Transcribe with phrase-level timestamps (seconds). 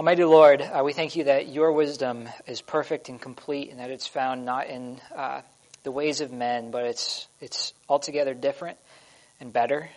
[0.00, 3.90] Almighty Lord, uh, we thank you that your wisdom is perfect and complete and that
[3.90, 5.42] it's found not in uh,
[5.82, 8.78] the ways of men, but it's, it's altogether different
[9.40, 9.90] and better.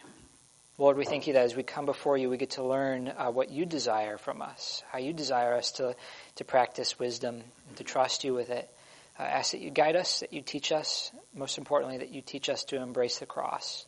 [0.78, 3.32] Lord, we thank you that as we come before you, we get to learn uh,
[3.32, 5.96] what you desire from us, how you desire us to,
[6.36, 8.70] to practice wisdom and to trust you with it.
[9.18, 12.50] I ask that you guide us, that you teach us, most importantly, that you teach
[12.50, 13.86] us to embrace the cross,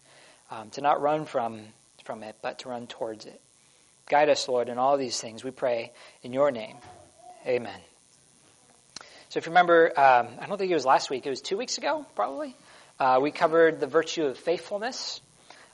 [0.50, 1.64] um, to not run from,
[2.06, 3.42] from it, but to run towards it.
[4.08, 5.44] Guide us, Lord, in all these things.
[5.44, 5.92] We pray
[6.22, 6.78] in your name.
[7.48, 7.80] Amen.
[9.30, 11.58] So if you remember, um, I don't think it was last week, it was two
[11.58, 12.56] weeks ago, probably.
[13.00, 15.20] Uh, we covered the virtue of faithfulness.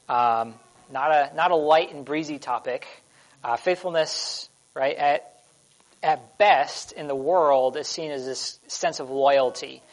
[0.08, 0.56] Um,
[0.92, 2.88] not a not a light and breezy topic.
[3.44, 4.96] Uh, faithfulness, right?
[4.96, 5.34] At
[6.02, 9.84] at best in the world is seen as this sense of loyalty,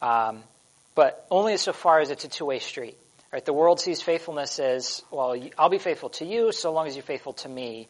[0.00, 0.42] um,
[0.94, 2.96] but only so far as it's a two way street.
[3.32, 3.44] Right?
[3.44, 7.02] The world sees faithfulness as, well, I'll be faithful to you so long as you're
[7.02, 7.88] faithful to me.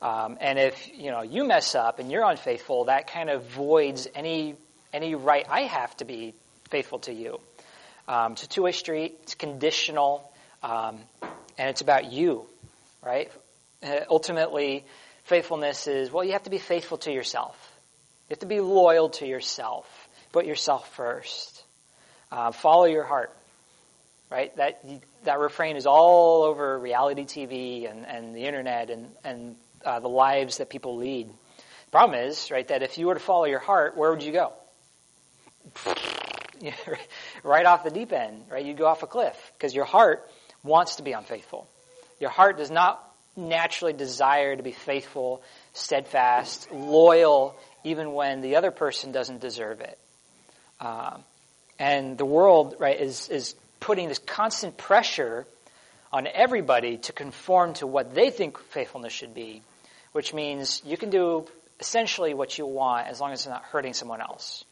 [0.00, 4.06] Um, and if you know you mess up and you're unfaithful, that kind of voids
[4.14, 4.54] any
[4.92, 6.34] any right I have to be
[6.70, 7.40] faithful to you.
[8.06, 9.18] Um, it's a two-way street.
[9.24, 10.30] It's conditional,
[10.62, 11.00] um,
[11.58, 12.46] and it's about you,
[13.04, 13.30] right?
[13.82, 14.84] Uh, ultimately,
[15.24, 17.56] faithfulness is well, you have to be faithful to yourself.
[18.28, 19.86] You have to be loyal to yourself.
[20.30, 21.64] Put yourself first.
[22.30, 23.32] Uh, follow your heart
[24.30, 24.54] right?
[24.56, 24.84] That
[25.24, 30.08] that refrain is all over reality TV and, and the internet and and uh, the
[30.08, 31.28] lives that people lead.
[31.28, 34.32] The problem is, right, that if you were to follow your heart, where would you
[34.32, 34.52] go?
[37.42, 38.64] right off the deep end, right?
[38.64, 40.28] You'd go off a cliff because your heart
[40.62, 41.68] wants to be unfaithful.
[42.20, 43.04] Your heart does not
[43.36, 45.42] naturally desire to be faithful,
[45.72, 49.98] steadfast, loyal, even when the other person doesn't deserve it.
[50.80, 51.22] Um,
[51.78, 53.54] and the world, right, is is
[53.88, 55.46] putting this constant pressure
[56.12, 59.62] on everybody to conform to what they think faithfulness should be,
[60.12, 61.46] which means you can do
[61.80, 64.62] essentially what you want as long as it's not hurting someone else.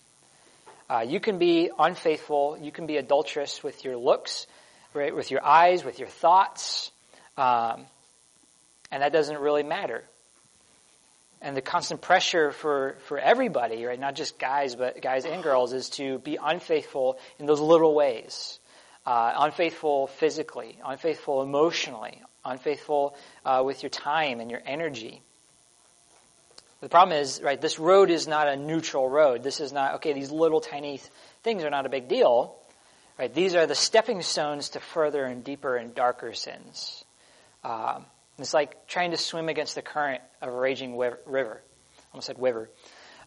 [0.91, 4.47] Uh, you can be unfaithful, you can be adulterous with your looks,
[4.93, 6.91] right, with your eyes, with your thoughts,
[7.39, 7.87] um,
[8.91, 10.05] and that doesn't really matter.
[11.41, 15.73] And the constant pressure for, for everybody, right, not just guys, but guys and girls,
[15.73, 18.59] is to be unfaithful in those little ways
[19.07, 25.23] uh, unfaithful physically, unfaithful emotionally, unfaithful uh, with your time and your energy.
[26.81, 29.43] The problem is, right, this road is not a neutral road.
[29.43, 31.01] This is not, okay, these little tiny
[31.43, 32.57] things are not a big deal.
[33.19, 37.03] Right, these are the stepping stones to further and deeper and darker sins.
[37.65, 38.05] Um,
[38.39, 41.63] it's like trying to swim against the current of a raging river.
[42.13, 42.69] almost said river.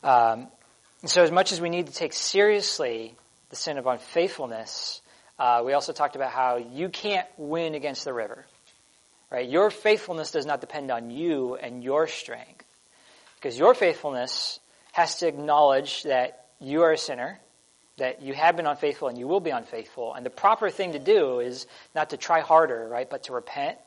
[0.04, 0.48] Um,
[1.06, 3.16] so as much as we need to take seriously
[3.50, 5.02] the sin of unfaithfulness,
[5.40, 8.46] uh, we also talked about how you can't win against the river.
[9.32, 9.50] Right?
[9.50, 12.66] Your faithfulness does not depend on you and your strength.
[13.36, 14.60] Because your faithfulness
[14.92, 17.40] has to acknowledge that you are a sinner,
[17.98, 20.14] that you have been unfaithful and you will be unfaithful.
[20.14, 23.10] And the proper thing to do is not to try harder, right?
[23.10, 23.78] But to repent,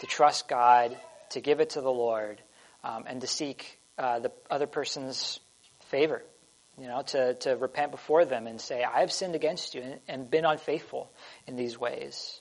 [0.00, 0.96] to trust God,
[1.30, 2.40] to give it to the Lord,
[2.82, 5.38] um, and to seek uh, the other person's
[5.90, 6.22] favor
[6.78, 10.00] you know, to, to repent before them and say, I have sinned against you and,
[10.08, 11.10] and been unfaithful
[11.46, 12.40] in these ways.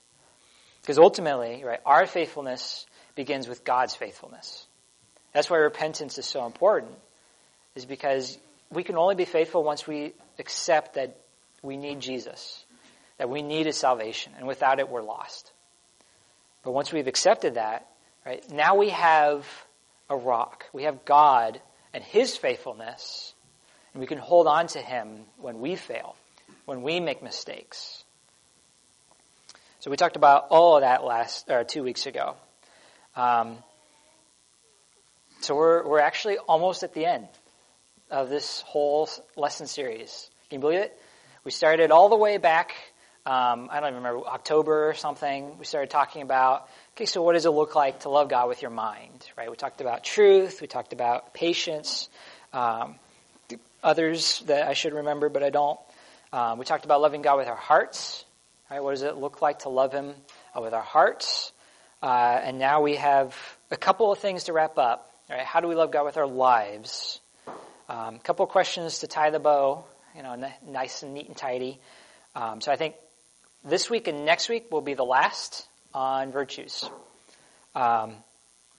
[0.81, 2.85] Because ultimately, right, our faithfulness
[3.15, 4.65] begins with God's faithfulness.
[5.33, 6.91] That's why repentance is so important,
[7.75, 8.37] is because
[8.71, 11.17] we can only be faithful once we accept that
[11.61, 12.65] we need Jesus,
[13.17, 15.51] that we need His salvation, and without it, we're lost.
[16.63, 17.87] But once we've accepted that,
[18.25, 19.45] right, now we have
[20.09, 20.65] a rock.
[20.73, 21.61] We have God
[21.93, 23.32] and His faithfulness
[23.93, 26.15] and we can hold on to Him when we fail,
[26.65, 28.03] when we make mistakes.
[29.79, 32.35] So we talked about all of that last, or two weeks ago.
[33.15, 33.57] Um,
[35.41, 37.27] so we're, we're actually almost at the end
[38.09, 40.29] of this whole lesson series.
[40.49, 40.97] Can you believe it?
[41.43, 42.71] We started all the way back,
[43.25, 45.57] um, I don't even remember, October or something.
[45.57, 48.61] We started talking about, okay, so what does it look like to love God with
[48.61, 49.49] your mind, right?
[49.49, 50.61] We talked about truth.
[50.61, 52.07] We talked about patience.
[52.53, 52.95] Um,
[53.83, 55.79] others that I should remember, but I don't.
[56.31, 58.25] Um, we talked about loving God with our hearts.
[58.71, 58.81] Right?
[58.81, 60.15] What does it look like to love Him
[60.57, 61.51] uh, with our hearts?
[62.01, 63.37] Uh, and now we have
[63.69, 65.11] a couple of things to wrap up.
[65.29, 65.41] Right?
[65.41, 67.19] How do we love God with our lives?
[67.87, 69.85] Um, a couple of questions to tie the bow,
[70.15, 71.79] you know, n- nice and neat and tidy.
[72.35, 72.95] Um, so I think
[73.63, 76.89] this week and next week will be the last on virtues.
[77.75, 78.15] Um,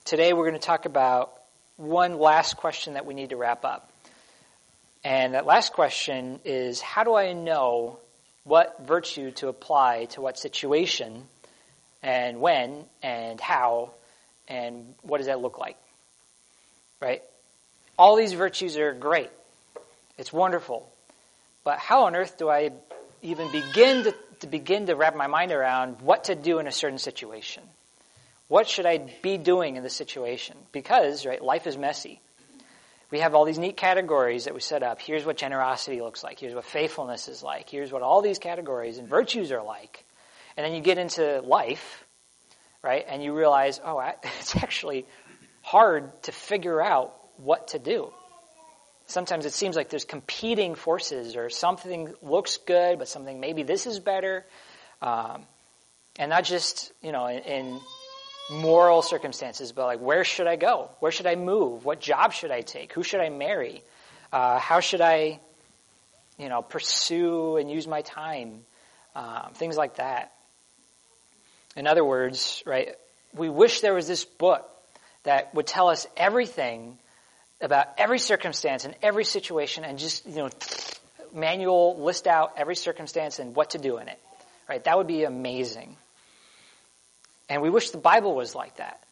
[0.03, 1.33] today we're going to talk about
[1.77, 3.91] one last question that we need to wrap up.
[5.05, 7.99] And that last question is how do I know
[8.43, 11.27] what virtue to apply to what situation
[12.01, 13.91] and when and how
[14.47, 15.77] and what does that look like?
[16.99, 17.21] Right?
[17.99, 19.29] All these virtues are great.
[20.17, 20.91] It's wonderful.
[21.63, 22.71] But how on earth do I
[23.21, 26.71] even begin to, to begin to wrap my mind around what to do in a
[26.71, 27.61] certain situation?
[28.47, 30.57] What should I be doing in this situation?
[30.71, 32.21] Because, right, life is messy.
[33.15, 34.99] We have all these neat categories that we set up.
[34.99, 36.37] Here's what generosity looks like.
[36.37, 37.69] Here's what faithfulness is like.
[37.69, 40.03] Here's what all these categories and virtues are like.
[40.57, 42.03] And then you get into life,
[42.83, 44.01] right, and you realize, oh,
[44.41, 45.05] it's actually
[45.61, 48.11] hard to figure out what to do.
[49.05, 53.87] Sometimes it seems like there's competing forces, or something looks good, but something maybe this
[53.87, 54.45] is better.
[55.01, 55.43] Um,
[56.19, 57.79] and not just, you know, in, in
[58.49, 60.89] moral circumstances, but like where should I go?
[60.99, 61.85] Where should I move?
[61.85, 62.93] What job should I take?
[62.93, 63.83] Who should I marry?
[64.31, 65.39] Uh, how should I,
[66.37, 68.61] you know, pursue and use my time?
[69.15, 70.33] Um, things like that.
[71.75, 72.95] In other words, right,
[73.33, 74.69] we wish there was this book
[75.23, 76.97] that would tell us everything
[77.61, 80.49] about every circumstance and every situation and just, you know,
[81.33, 84.19] manual list out every circumstance and what to do in it.
[84.69, 84.83] Right?
[84.83, 85.95] That would be amazing.
[87.49, 89.03] And we wish the Bible was like that.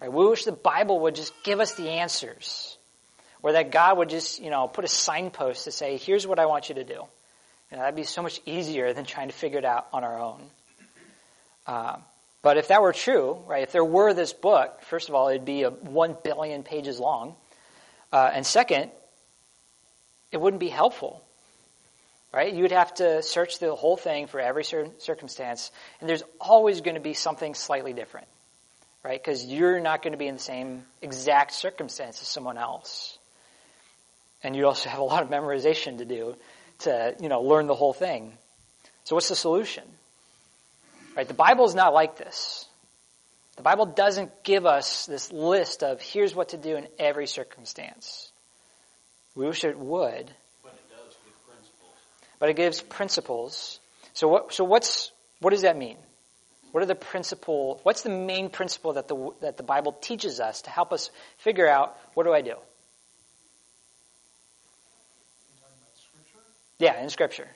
[0.00, 0.12] Right?
[0.12, 2.76] We wish the Bible would just give us the answers.
[3.42, 6.46] Or that God would just, you know, put a signpost to say, here's what I
[6.46, 6.92] want you to do.
[7.70, 10.20] You know, that'd be so much easier than trying to figure it out on our
[10.20, 10.42] own.
[11.66, 11.96] Uh,
[12.42, 15.44] but if that were true, right, if there were this book, first of all, it'd
[15.44, 17.34] be a one billion pages long.
[18.12, 18.90] Uh, and second,
[20.32, 21.22] it wouldn't be helpful
[22.32, 22.52] right?
[22.52, 26.94] You would have to search the whole thing for every circumstance, and there's always going
[26.94, 28.28] to be something slightly different,
[29.04, 29.22] right?
[29.22, 33.18] Because you're not going to be in the same exact circumstance as someone else.
[34.42, 36.36] And you also have a lot of memorization to do
[36.80, 38.32] to, you know, learn the whole thing.
[39.04, 39.84] So what's the solution?
[41.16, 41.28] Right?
[41.28, 42.64] The Bible is not like this.
[43.56, 48.32] The Bible doesn't give us this list of here's what to do in every circumstance.
[49.34, 50.30] We wish it would,
[52.40, 53.78] but it gives principles.
[54.14, 55.96] So what, so what's, what does that mean?
[56.72, 60.62] What are the principle, what's the main principle that the, that the Bible teaches us
[60.62, 62.54] to help us figure out what do I do?
[66.78, 67.48] Yeah, in Scripture.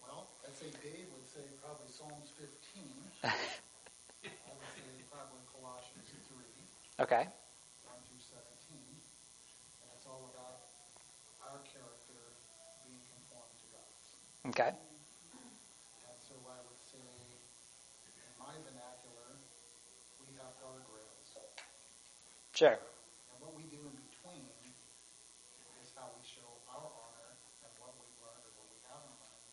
[0.00, 2.86] Well, I'd say Dave would say probably Psalms 15.
[3.24, 7.04] I would say probably Colossians 3.
[7.04, 7.26] Okay.
[7.26, 7.26] Okay.
[7.26, 7.28] And
[10.04, 10.38] so I would
[12.06, 13.90] say, in my vernacular,
[14.39, 14.90] we have guardrails.
[22.60, 22.76] Sure.
[22.76, 24.44] And what we do in between
[25.80, 27.32] is how we show our honor
[27.64, 29.48] and what we've learned or what we haven't learned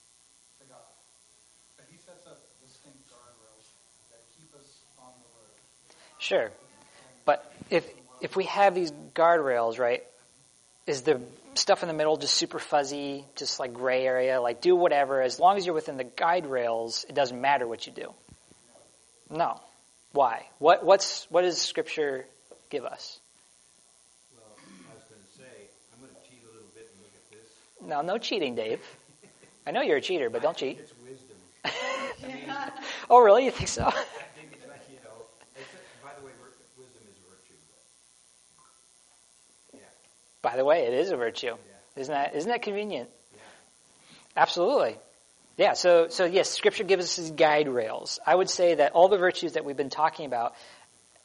[0.60, 0.92] to God.
[1.80, 3.64] But he sets up distinct guardrails
[4.12, 5.56] that keep us on the road.
[6.20, 6.52] Sure.
[7.24, 7.88] But if
[8.20, 10.04] if we have these guardrails, right,
[10.88, 11.22] is the
[11.56, 15.22] stuff in the middle just super fuzzy, just like gray area, like do whatever.
[15.22, 18.14] As long as you're within the guide rails, it doesn't matter what you do.
[19.30, 19.60] No.
[20.14, 20.48] Why?
[20.60, 22.26] What, what's, what does Scripture
[22.70, 23.20] give us?
[24.34, 24.46] Well,
[24.90, 27.32] I was going to say, I'm going to cheat a little bit and look at
[27.32, 27.88] this.
[27.88, 28.82] No, no cheating, Dave.
[29.66, 30.80] I know you're a cheater, but don't cheat.
[30.80, 31.38] It's wisdom.
[33.10, 33.46] oh, really?
[33.46, 33.92] You think so?
[40.48, 41.48] By the way, it is a virtue.
[41.48, 42.02] Yeah.
[42.02, 43.10] Isn't that isn't that convenient?
[43.34, 43.40] Yeah.
[44.38, 44.96] Absolutely.
[45.58, 48.18] Yeah, so so yes, scripture gives us guide rails.
[48.26, 50.56] I would say that all the virtues that we've been talking about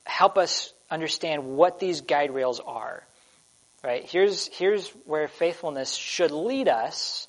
[0.03, 3.05] help us understand what these guide rails are.
[3.85, 4.05] Right?
[4.05, 7.29] Here's here's where faithfulness should lead us.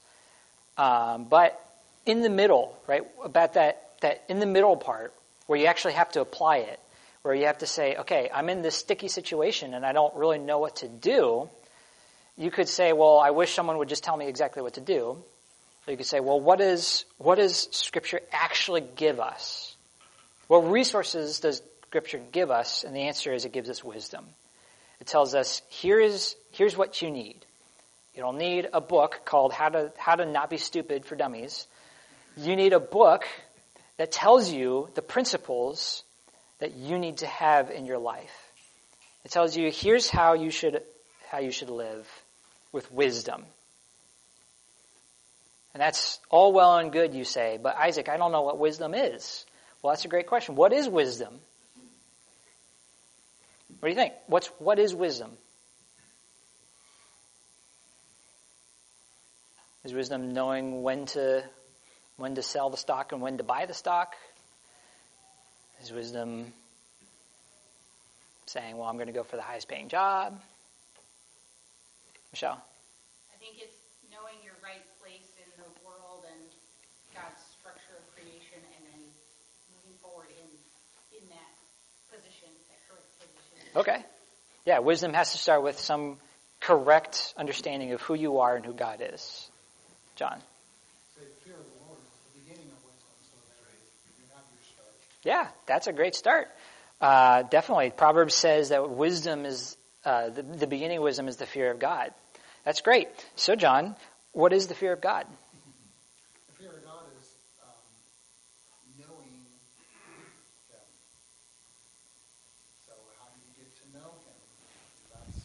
[0.79, 1.63] Um, but
[2.07, 5.13] in the middle, right, about that that in the middle part
[5.45, 6.79] where you actually have to apply it,
[7.21, 10.39] where you have to say, okay, I'm in this sticky situation and I don't really
[10.39, 11.50] know what to do.
[12.37, 15.17] You could say, well, I wish someone would just tell me exactly what to do.
[15.87, 19.75] You could say, well, what, is, what does Scripture actually give us?
[20.47, 22.83] What resources does Scripture give us?
[22.83, 24.25] And the answer is it gives us wisdom.
[24.99, 27.45] It tells us, here is, here's what you need.
[28.15, 31.67] You don't need a book called How to, How to Not Be Stupid for Dummies.
[32.37, 33.25] You need a book
[33.97, 36.03] that tells you the principles
[36.59, 38.33] that you need to have in your life.
[39.25, 40.81] It tells you, here's how you should,
[41.29, 42.07] how you should live
[42.74, 43.46] with wisdom.
[45.74, 48.94] And that's all well and good, you say, but Isaac, I don't know what wisdom
[48.94, 49.46] is.
[49.82, 50.56] Well, that's a great question.
[50.56, 51.39] What is wisdom?
[53.80, 54.13] What do you think?
[54.27, 55.32] What's, what is wisdom?
[59.84, 61.44] Is wisdom knowing when to,
[62.18, 64.13] when to sell the stock and when to buy the stock?
[65.82, 66.53] Is wisdom
[68.46, 70.39] saying, well, I'm going to go for the highest paying job?
[72.33, 72.57] Michelle.
[73.29, 73.77] I think it's
[74.09, 76.41] knowing your right place in the world and
[77.13, 79.01] God's structure of creation and then
[79.69, 80.49] moving forward in,
[81.13, 81.53] in that
[82.09, 83.69] position, that correct position.
[83.77, 84.01] Okay.
[84.65, 86.17] Yeah, wisdom has to start with some
[86.59, 89.49] correct understanding of who you are and who God is.
[90.15, 90.41] John.
[91.15, 93.77] Say the fear of the Lord is the beginning of wisdom, so there
[94.17, 94.89] you have your start.
[95.21, 96.47] Yeah, that's a great start.
[96.99, 97.91] Uh, definitely.
[97.91, 101.77] Proverbs says that wisdom is, uh, the, the beginning of wisdom is the fear of
[101.77, 102.11] God.
[102.63, 103.10] That's great.
[103.36, 103.96] So, John,
[104.32, 105.27] what is the fear of God?
[106.48, 107.27] The fear of God is
[107.60, 107.84] um,
[109.03, 109.36] knowing
[110.72, 110.88] Him.
[112.88, 114.39] So how do you get to know Him?
[115.12, 115.43] That's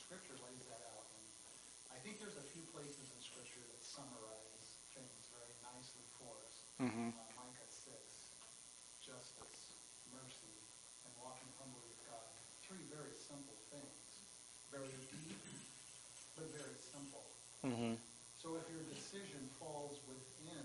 [0.00, 1.28] Scripture lays that out, and
[1.92, 4.64] I think there's a few places in Scripture that summarize
[4.96, 6.54] things very nicely for us.
[6.80, 7.12] Mm-hmm.
[7.12, 8.00] Uh, Micah six,
[9.04, 9.76] justice,
[10.16, 10.56] mercy,
[11.04, 12.32] and walking humbly with God.
[12.64, 14.00] Three very simple things,
[14.72, 15.40] very deep,
[16.36, 17.24] but very simple.
[17.66, 17.98] Mm-hmm.
[18.38, 20.62] So if your decision falls within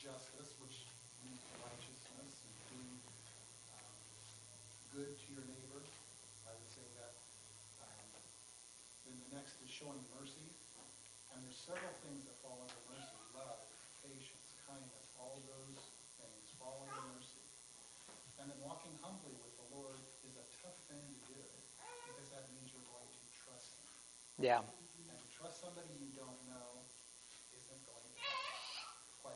[0.00, 0.88] justice, which
[1.20, 2.96] means righteousness and being
[3.76, 3.92] um,
[4.96, 5.84] good to your neighbor,
[6.48, 7.12] I would say that.
[7.84, 8.08] Um,
[9.04, 10.48] then the next is showing mercy.
[11.36, 13.12] And there's several things that fall under mercy.
[13.36, 13.60] Love,
[14.00, 15.76] patience, kindness, all those
[16.16, 17.44] things fall under mercy.
[18.40, 21.40] And then walking humbly with the Lord is a tough thing to do
[22.08, 23.92] because that means you're going to trust Him.
[24.40, 24.64] Yeah.
[25.66, 26.70] And to trust somebody you don't know
[27.58, 28.22] isn't going to
[29.22, 29.34] quite.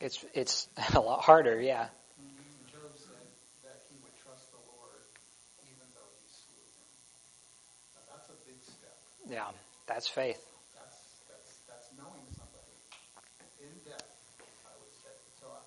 [0.00, 1.88] It's, it's a lot harder, yeah.
[2.20, 2.68] Mm-hmm.
[2.68, 3.24] Job said
[3.64, 5.00] that he would trust the Lord
[5.72, 6.88] even though he slew him.
[7.96, 8.96] Now that's a big step.
[9.24, 9.48] Yeah,
[9.88, 10.40] that's faith.
[10.76, 11.00] That's,
[11.32, 12.76] that's, that's knowing somebody
[13.64, 14.04] in depth,
[14.68, 15.16] I would say.
[15.40, 15.64] So I,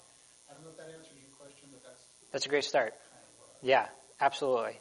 [0.52, 2.94] I don't know if that answers your question, but that's That's a great start.
[2.94, 3.90] kind of Yeah,
[4.22, 4.78] absolutely.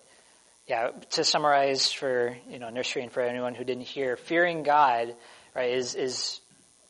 [0.66, 5.14] Yeah, to summarize for you know nursery and for anyone who didn't hear, fearing God,
[5.54, 6.40] right, is is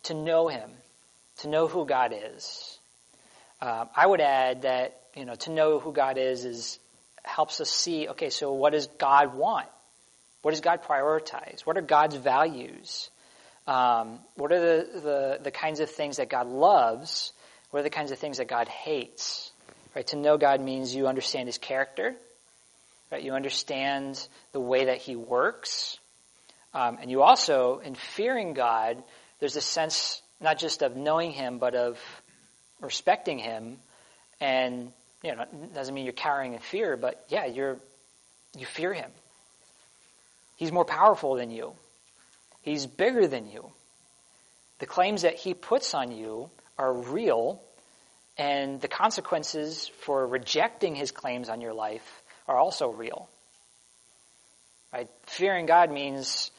[0.04, 0.70] to know Him,
[1.38, 2.78] to know who God is.
[3.60, 6.78] Um, I would add that you know to know who God is is
[7.24, 8.08] helps us see.
[8.10, 9.66] Okay, so what does God want?
[10.42, 11.62] What does God prioritize?
[11.62, 13.10] What are God's values?
[13.66, 17.32] Um, what are the, the the kinds of things that God loves?
[17.70, 19.50] What are the kinds of things that God hates?
[19.96, 22.14] Right, to know God means you understand His character.
[23.22, 25.98] You understand the way that He works,
[26.74, 29.02] um, and you also, in fearing God,
[29.38, 31.98] there's a sense not just of knowing Him, but of
[32.80, 33.78] respecting Him.
[34.40, 34.92] And
[35.22, 37.78] you know, doesn't mean you're cowering in fear, but yeah, you're
[38.56, 39.10] you fear Him.
[40.56, 41.72] He's more powerful than you.
[42.62, 43.70] He's bigger than you.
[44.80, 47.62] The claims that He puts on you are real,
[48.36, 53.28] and the consequences for rejecting His claims on your life are also real.
[54.92, 55.08] Right?
[55.26, 56.50] Fearing God means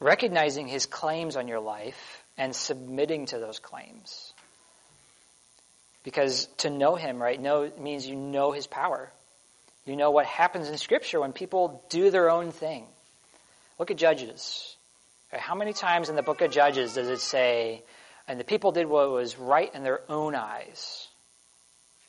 [0.00, 4.32] recognizing his claims on your life and submitting to those claims.
[6.02, 9.10] Because to know him, right, know means you know his power.
[9.86, 12.86] You know what happens in scripture when people do their own thing.
[13.78, 14.76] Look at Judges.
[15.32, 17.82] How many times in the book of Judges does it say,
[18.28, 21.08] and the people did what was right in their own eyes?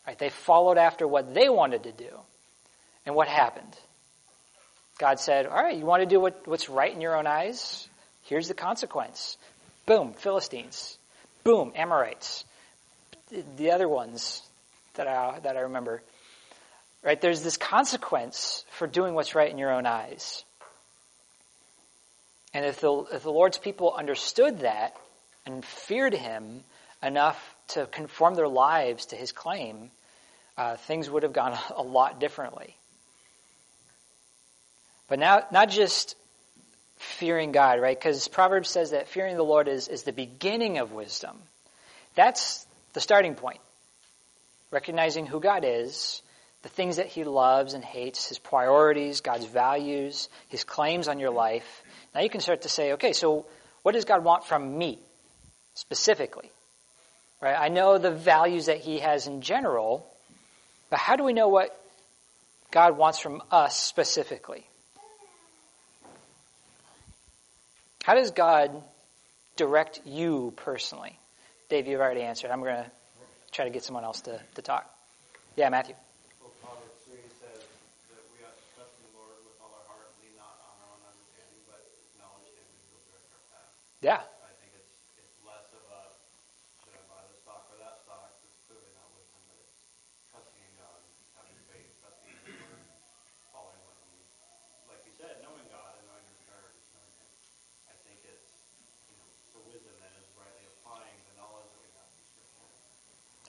[0.05, 0.17] Right?
[0.17, 2.19] They followed after what they wanted to do.
[3.07, 3.73] And what happened?
[4.99, 7.87] God said, All right, you want to do what, what's right in your own eyes?
[8.23, 9.37] Here's the consequence.
[9.85, 10.97] Boom, Philistines.
[11.45, 12.43] Boom, Amorites.
[13.29, 14.41] The- The other ones
[14.95, 16.03] that I, that I remember.
[17.01, 17.19] Right?
[17.19, 20.43] There's this consequence for doing what's right in your own eyes.
[22.53, 24.97] And if the, if the Lord's people understood that
[25.45, 26.61] and feared Him
[27.01, 29.91] enough to conform their lives to His claim,
[30.57, 32.75] uh, things would have gone a lot differently.
[35.07, 36.15] But now, not just
[36.97, 37.97] fearing God, right?
[37.97, 41.37] Because Proverbs says that fearing the Lord is, is the beginning of wisdom.
[42.15, 43.59] That's the starting point.
[44.71, 46.21] Recognizing who God is,
[46.63, 51.29] the things that He loves and hates, His priorities, God's values, His claims on your
[51.29, 51.83] life.
[52.13, 53.45] Now you can start to say, okay, so
[53.83, 54.99] what does God want from me
[55.75, 56.51] specifically?
[57.39, 57.55] Right?
[57.57, 60.05] I know the values that He has in general,
[60.89, 61.79] but how do we know what
[62.71, 64.65] God wants from us specifically?
[68.07, 68.71] How does God
[69.59, 71.19] direct you personally?
[71.67, 72.55] Dave, you've already answered.
[72.55, 72.87] I'm going to
[73.51, 74.87] try to get someone else to, to talk.
[75.59, 75.91] Yeah, Matthew.
[76.39, 77.67] Well, Proverbs three says
[78.07, 80.87] that we ought to trust in the Lord with all our heart, lean not on
[80.87, 81.83] our own understanding, but
[82.15, 83.75] acknowledge Him and He'll direct our path.
[83.99, 84.23] Yeah.
[84.23, 86.01] I think it's it's less of a
[86.87, 88.39] should I buy this stock or that stock?
[88.39, 89.83] It's clearly not wisdom, but it's
[90.31, 91.03] trusting in God,
[91.35, 92.87] having faith, trusting in His word,
[93.51, 94.15] following what He,
[94.87, 97.11] like you said, knowing God and knowing His priorities, knowing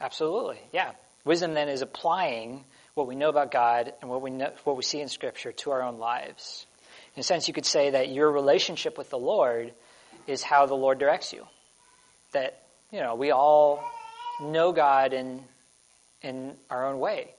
[0.00, 0.92] Absolutely, yeah.
[1.24, 2.64] Wisdom then is applying
[2.94, 5.70] what we know about God and what we know, what we see in Scripture to
[5.70, 6.66] our own lives.
[7.14, 9.72] In a sense, you could say that your relationship with the Lord
[10.26, 11.46] is how the Lord directs you.
[12.32, 12.62] That
[12.92, 13.82] you know we all
[14.40, 15.42] know God in
[16.22, 17.34] in our own way.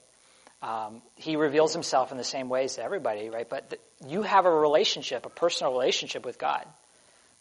[0.62, 3.48] Um, he reveals himself in the same ways to everybody, right?
[3.48, 6.66] But th- you have a relationship, a personal relationship with God.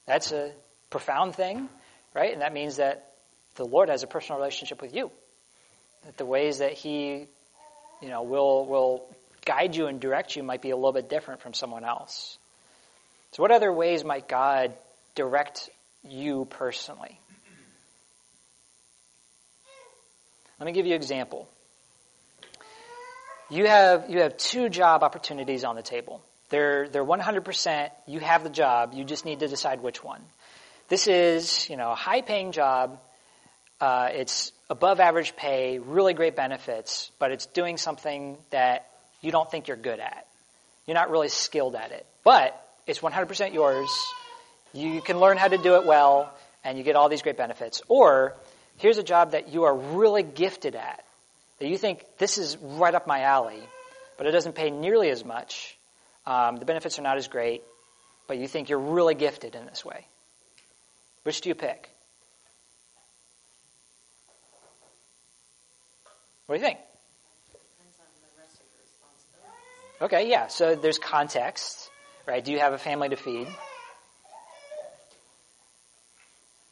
[0.06, 0.52] That's a
[0.90, 1.68] profound thing,
[2.16, 2.32] right?
[2.32, 3.09] And that means that
[3.60, 5.12] the Lord has a personal relationship with you.
[6.06, 7.28] That the ways that He,
[8.02, 9.06] you know, will will
[9.46, 12.38] guide you and direct you might be a little bit different from someone else.
[13.34, 14.74] So, what other ways might God
[15.14, 15.70] direct
[16.08, 17.20] you personally?
[20.58, 21.50] Let me give you an example.
[23.50, 26.22] You have, you have two job opportunities on the table.
[26.50, 30.22] They're, they're 100%, you have the job, you just need to decide which one.
[30.88, 33.00] This is, you know, a high paying job,
[33.82, 38.88] uh, it's above average pay, really great benefits, but it's doing something that
[39.22, 40.28] you don't think you're good at.
[40.86, 42.06] You're not really skilled at it.
[42.24, 43.90] But it's 100% yours.
[44.74, 46.34] You can learn how to do it well,
[46.64, 47.82] and you get all these great benefits.
[47.88, 48.36] Or
[48.78, 51.04] here's a job that you are really gifted at,
[51.60, 53.62] that you think this is right up my alley,
[54.18, 55.78] but it doesn't pay nearly as much.
[56.26, 57.64] Um, the benefits are not as great,
[58.28, 60.06] but you think you're really gifted in this way.
[61.24, 61.90] Which do you pick?
[66.50, 66.80] What do you think?
[70.02, 70.48] Okay, yeah.
[70.48, 71.92] So there's context,
[72.26, 72.44] right?
[72.44, 73.48] Do you have a family to feed?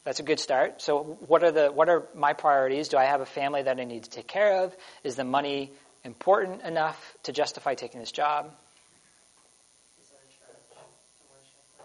[0.02, 0.82] That's a good start.
[0.82, 2.88] So what are the what are my priorities?
[2.88, 4.74] Do I have a family that I need to take care of?
[5.04, 5.70] Is the money
[6.02, 8.50] important enough to justify taking this job?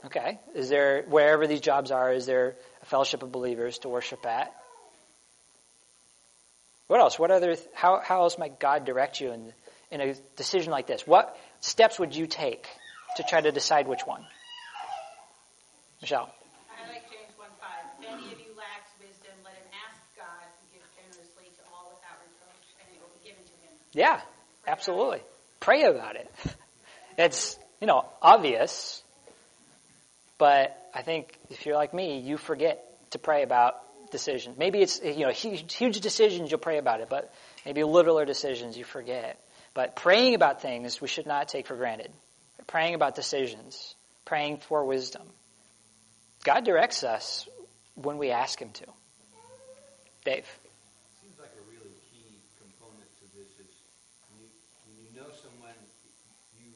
[0.04, 0.40] Okay.
[0.56, 4.52] Is there wherever these jobs are, is there a fellowship of believers to worship at?
[6.88, 7.18] What else?
[7.18, 9.54] What other how how else might God direct you in
[9.92, 11.08] in a decision like this?
[11.08, 12.68] What steps would you take
[13.18, 14.26] to try to decide which one?
[16.02, 16.30] Michelle.
[16.70, 17.70] I like James 1 5.
[18.00, 21.96] If any of you lacks wisdom, let him ask God, who gives generously to all
[21.96, 23.74] without reproach, and it will be given to him.
[23.94, 24.20] Yeah,
[24.68, 25.22] absolutely.
[25.62, 26.30] Pray about it.
[27.16, 29.04] It's, you know, obvious,
[30.40, 33.83] but I think if you're like me, you forget to pray about
[34.58, 37.34] Maybe it's, you know, huge, huge decisions you'll pray about it, but
[37.66, 39.40] maybe littler decisions you forget.
[39.74, 42.12] But praying about things we should not take for granted.
[42.68, 43.96] Praying about decisions,
[44.26, 45.24] praying for wisdom.
[46.44, 47.48] God directs us
[47.96, 48.86] when we ask Him to.
[50.24, 50.48] Dave.
[51.20, 53.72] Seems like a really key component to this is
[54.32, 54.48] when
[54.96, 55.76] you, know someone,
[56.56, 56.72] you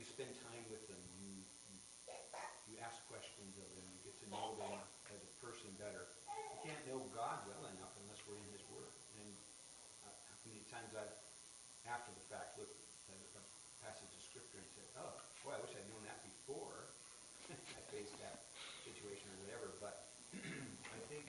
[0.00, 1.44] you spend time with them, you
[2.72, 4.80] you ask questions of them, you get to know them
[5.12, 6.08] as a person better.
[6.84, 8.92] Know God well enough unless we're in His Word.
[9.16, 9.32] And
[10.04, 11.16] uh, how many times I've,
[11.88, 12.76] after the fact, looked
[13.08, 13.42] at a
[13.80, 15.16] passage of Scripture and said, "Oh,
[15.48, 16.92] boy, I wish I'd known that before
[17.48, 18.36] I faced that
[18.84, 20.12] situation or whatever." But
[20.92, 21.24] I think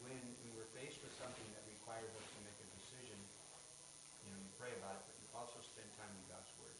[0.00, 0.16] when
[0.48, 3.20] we were faced with something that required us to make a decision,
[4.24, 6.76] you know, you pray about it, but you also spend time in God's Word.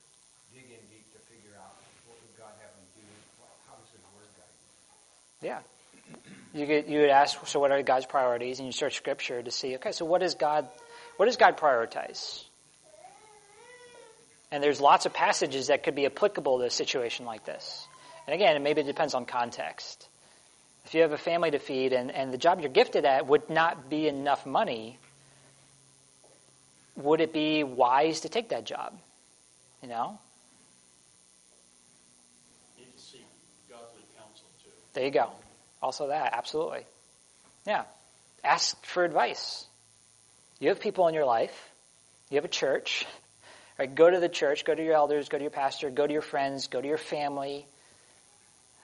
[0.57, 1.77] Dig in deep to figure out
[2.09, 3.05] what would God have me do,
[3.69, 5.53] how does His Word guide me.
[5.53, 5.61] Yeah.
[6.53, 8.59] You get, you would ask, so what are God's priorities?
[8.59, 10.69] And you search Scripture to see, okay, so what does God,
[11.17, 12.43] what does God prioritize?
[14.51, 17.87] And there's lots of passages that could be applicable to a situation like this.
[18.27, 20.09] And again, maybe it depends on context.
[20.87, 23.49] If you have a family to feed and, and the job you're gifted at would
[23.49, 24.99] not be enough money,
[26.97, 28.99] would it be wise to take that job?
[29.83, 30.19] You know?
[32.77, 33.25] Need to seek
[33.69, 34.71] godly counsel too.
[34.95, 35.31] There you go.
[35.83, 36.85] Also that, absolutely.
[37.67, 37.85] Yeah.
[38.45, 39.67] Ask for advice.
[40.59, 41.71] You have people in your life.
[42.31, 43.07] You have a church.
[43.79, 43.95] Right?
[43.95, 46.21] Go to the church, go to your elders, go to your pastor, go to your
[46.21, 47.65] friends, go to your family,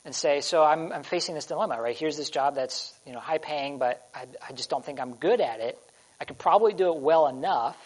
[0.06, 1.94] and say, so I'm, I'm facing this dilemma, right?
[1.94, 5.16] Here's this job that's, you know, high paying, but I, I just don't think I'm
[5.16, 5.78] good at it.
[6.18, 7.76] I could probably do it well enough,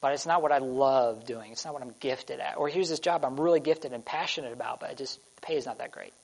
[0.00, 1.52] but it's not what I love doing.
[1.52, 2.56] It's not what I'm gifted at.
[2.56, 5.54] Or here's this job I'm really gifted and passionate about, but I just, the pay
[5.54, 6.14] is not that great.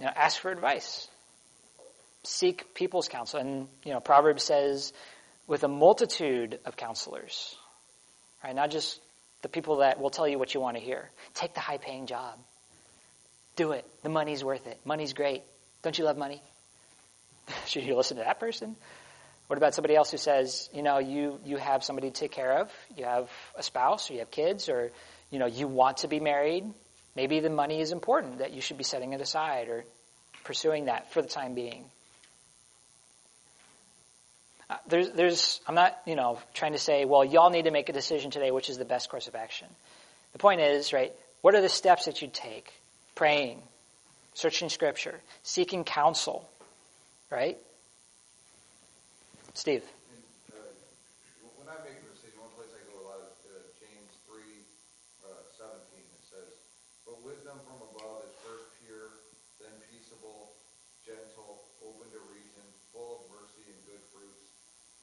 [0.00, 1.08] You know, ask for advice.
[2.24, 3.38] Seek people's counsel.
[3.38, 4.94] And, you know, Proverbs says,
[5.46, 7.54] with a multitude of counselors,
[8.42, 8.54] right?
[8.54, 8.98] Not just
[9.42, 11.10] the people that will tell you what you want to hear.
[11.34, 12.38] Take the high paying job.
[13.56, 13.84] Do it.
[14.02, 14.80] The money's worth it.
[14.86, 15.42] Money's great.
[15.82, 16.40] Don't you love money?
[17.66, 18.76] Should you listen to that person?
[19.48, 22.60] What about somebody else who says, you know, you, you have somebody to take care
[22.60, 24.92] of, you have a spouse, or you have kids, or,
[25.30, 26.72] you know, you want to be married.
[27.20, 29.84] Maybe the money is important, that you should be setting it aside or
[30.42, 31.84] pursuing that for the time being.
[34.70, 37.90] Uh, there's, there's, I'm not, you know, trying to say, well, y'all need to make
[37.90, 39.68] a decision today, which is the best course of action.
[40.32, 42.72] The point is, right, what are the steps that you take?
[43.14, 43.60] Praying,
[44.32, 46.48] searching scripture, seeking counsel,
[47.28, 47.58] right?
[49.52, 49.84] Steve.
[49.84, 50.64] And, uh,
[51.60, 54.64] When I make a decision, one place I go a lot is uh, James three,
[55.20, 56.48] uh, seventeen, it says,
[57.04, 59.20] "But wisdom from above is first pure,
[59.60, 60.54] then peaceable,
[61.04, 64.48] gentle, open to reason, full of mercy and good fruits,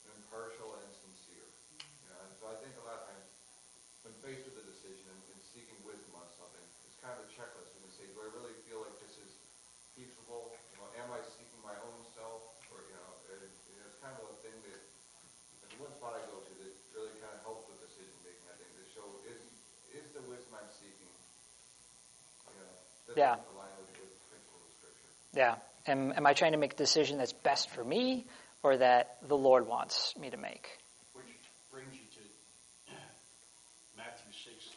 [0.10, 1.46] impartial and sincere."
[1.78, 3.28] You know, and so I think a lot of times,
[4.02, 7.30] when faced with a decision and and seeking wisdom on something, it's kind of a
[7.30, 9.32] checklist, and we say, do I really feel like this is
[9.94, 10.56] peaceable?
[10.74, 14.00] You know, am I seeking my own self, or, you know, and, you know, it's
[14.00, 14.82] kind of a thing that
[15.68, 18.56] and one spot I go to that really kind of helps with decision making, I
[18.58, 19.40] think, to show is
[19.94, 21.14] is the wisdom I'm seeking,
[22.52, 22.74] you know,
[23.06, 23.34] does Yeah.
[23.34, 25.10] it align with, with principles of Scripture?
[25.34, 25.56] Yeah.
[25.92, 28.26] Am, am I trying to make a decision that's best for me
[28.62, 30.70] or that the Lord wants me to make?
[31.14, 31.26] Which
[31.72, 32.24] brings you to
[33.98, 34.70] Matthew six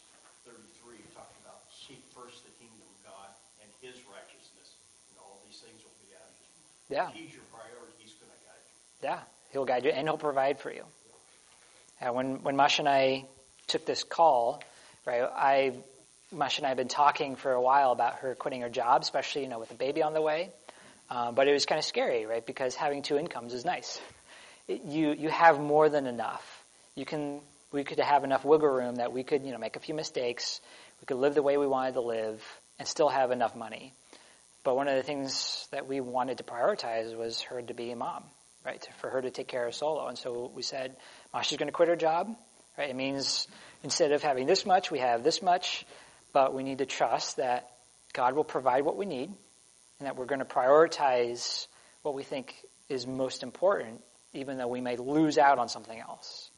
[0.46, 3.29] thirty-three, talking about seek first the kingdom of God
[3.61, 4.68] and his righteousness,
[5.11, 6.40] and all these things will be added.
[6.88, 7.11] Yeah.
[7.12, 8.74] He's your priority, he's going to guide you.
[9.05, 9.20] Yeah,
[9.53, 10.85] he'll guide you and he'll provide for you.
[12.00, 13.26] Yeah, when when Mash and I
[13.66, 14.62] took this call,
[15.05, 15.72] right, I
[16.32, 19.42] Masha and I have been talking for a while about her quitting her job, especially
[19.42, 20.50] you know with a baby on the way.
[21.10, 22.44] Um, but it was kind of scary, right?
[22.44, 24.00] Because having two incomes is nice.
[24.68, 26.64] It, you you have more than enough.
[26.94, 27.40] You can
[27.72, 30.60] we could have enough wiggle room that we could you know make a few mistakes.
[31.00, 32.42] We could live the way we wanted to live
[32.78, 33.92] and still have enough money.
[34.62, 37.96] But one of the things that we wanted to prioritize was her to be a
[37.96, 38.24] mom,
[38.64, 38.86] right?
[39.00, 40.06] For her to take care of Solo.
[40.06, 40.96] And so we said,
[41.32, 42.36] Masha's going to quit her job,
[42.76, 42.90] right?
[42.90, 43.48] It means
[43.82, 45.86] instead of having this much, we have this much,
[46.32, 47.70] but we need to trust that
[48.12, 49.30] God will provide what we need
[49.98, 51.66] and that we're going to prioritize
[52.02, 52.54] what we think
[52.88, 56.50] is most important, even though we may lose out on something else.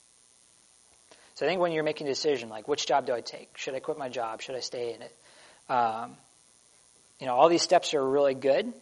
[1.34, 3.56] So I think when you're making a decision, like which job do I take?
[3.58, 4.42] Should I quit my job?
[4.42, 5.16] Should I stay in it?
[5.68, 6.16] Um,
[7.18, 8.72] you know, all these steps are really good,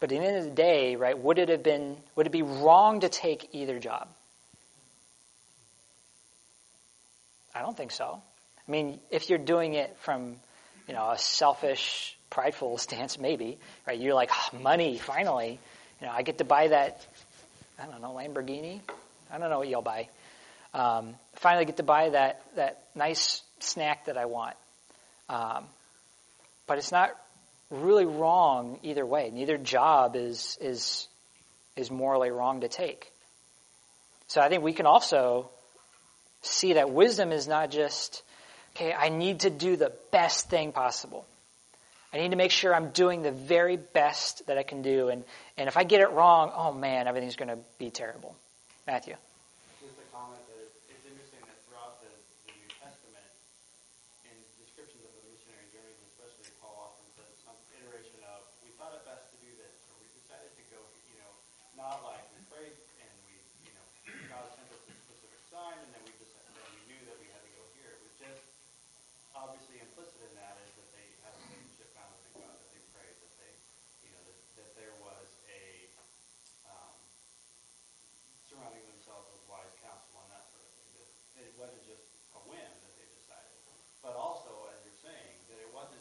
[0.00, 2.42] but at the end of the day, right, would it have been, would it be
[2.42, 4.08] wrong to take either job?
[7.54, 8.20] I don't think so.
[8.66, 10.36] I mean, if you're doing it from,
[10.88, 13.98] you know, a selfish, prideful stance, maybe, right?
[13.98, 15.58] You're like, oh, money, finally.
[16.00, 17.04] You know, I get to buy that,
[17.78, 18.80] I don't know, Lamborghini?
[19.30, 20.08] I don't know what you'll buy.
[20.74, 24.56] Um, finally get to buy that, that nice snack that I want.
[25.28, 25.64] Um,
[26.66, 27.10] but it's not
[27.70, 29.30] really wrong either way.
[29.32, 31.08] Neither job is is
[31.76, 33.10] is morally wrong to take.
[34.28, 35.50] So I think we can also
[36.42, 38.22] see that wisdom is not just
[38.76, 41.24] okay, I need to do the best thing possible.
[42.12, 45.24] I need to make sure I'm doing the very best that I can do and
[45.56, 48.36] and if I get it wrong, oh man, everything's going to be terrible.
[48.86, 49.16] Matthew.
[49.80, 52.12] Just a comment that it's, it's interesting that throughout the,
[52.46, 53.28] the New Testament,
[54.28, 58.92] in descriptions of the missionary journeys, especially Paul often says some iteration of, we thought
[58.92, 61.32] it best to do this, or we decided to go, you know,
[61.80, 63.34] not like we prayed and we,
[63.64, 63.86] you know,
[64.28, 67.26] God sent us a specific sign and then we just, then we knew that we
[67.32, 67.96] had to go here.
[67.96, 68.44] It was just,
[69.34, 72.80] obviously implicit in that is that they had a relationship found with God, that they
[72.94, 73.52] prayed, that they,
[74.06, 75.62] you know, that, that there was a,
[76.70, 76.94] um,
[78.48, 80.88] surrounding themselves with wise counsel and that sort of thing.
[81.36, 83.60] That it wasn't just a whim that they decided,
[84.00, 86.00] but also, as you're saying, that it wasn't,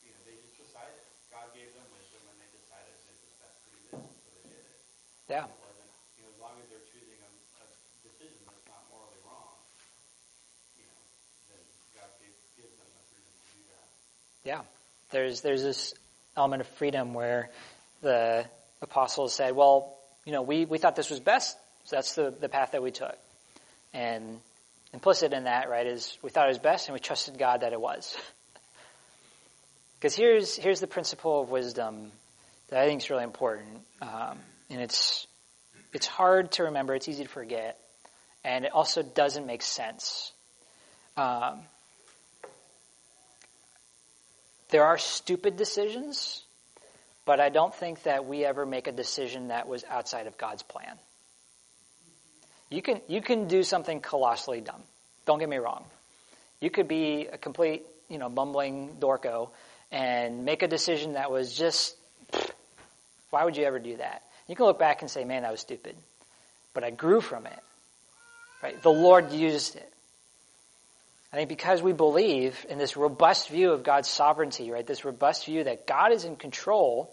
[0.00, 0.96] you know, they just decided.
[1.28, 4.16] God gave them wisdom and they decided that it was best to do this, and
[4.24, 4.80] so they did it.
[5.28, 5.44] Yeah.
[5.44, 7.30] It wasn't, you know, as long as they're choosing a,
[7.60, 7.64] a
[8.00, 9.60] decision that's not morally wrong,
[10.80, 11.00] you know,
[11.52, 11.60] then
[11.92, 13.88] God gave, gives them the freedom to do that.
[14.46, 14.60] Yeah.
[15.10, 15.92] There's there's this
[16.36, 17.50] element of freedom where
[18.00, 18.46] the
[18.80, 22.48] apostles said, Well, you know, we, we thought this was best, so that's the, the
[22.48, 23.18] path that we took.
[23.92, 24.38] And
[24.92, 27.72] implicit in that, right, is we thought it was best and we trusted God that
[27.72, 28.16] it was.
[29.98, 32.12] Because here's here's the principle of wisdom
[32.68, 33.80] that I think is really important.
[34.02, 35.26] Um, and it's
[35.94, 37.78] it's hard to remember, it's easy to forget,
[38.44, 40.32] and it also doesn't make sense.
[41.16, 41.60] Um,
[44.70, 46.42] there are stupid decisions,
[47.24, 50.62] but I don't think that we ever make a decision that was outside of God's
[50.62, 50.98] plan.
[52.70, 54.82] You can you can do something colossally dumb.
[55.24, 55.84] Don't get me wrong.
[56.60, 59.50] You could be a complete, you know, bumbling dorko
[59.92, 61.96] and make a decision that was just
[63.30, 64.22] why would you ever do that?
[64.48, 65.96] You can look back and say, "Man, that was stupid."
[66.74, 67.58] But I grew from it.
[68.62, 68.80] Right?
[68.82, 69.92] The Lord used it.
[71.32, 74.86] I think because we believe in this robust view of God's sovereignty, right?
[74.86, 77.12] This robust view that God is in control,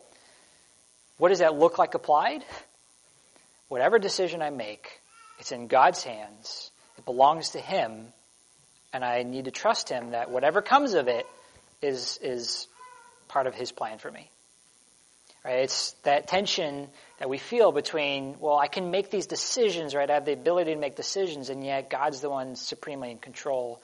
[1.17, 2.43] what does that look like applied?
[3.73, 5.01] whatever decision I make,
[5.39, 6.69] it's in God's hands.
[6.99, 8.05] It belongs to Him,
[8.93, 11.25] and I need to trust Him that whatever comes of it
[11.81, 12.67] is is
[13.27, 14.29] part of His plan for me.
[15.43, 15.63] Right?
[15.63, 20.07] It's that tension that we feel between, well, I can make these decisions, right?
[20.07, 23.81] I have the ability to make decisions, and yet God's the one supremely in control.